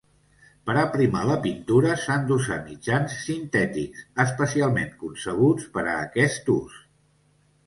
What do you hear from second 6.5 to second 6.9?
ús.